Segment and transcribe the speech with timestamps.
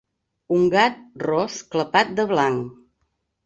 [0.55, 2.69] Un gat ros clapat de blanc.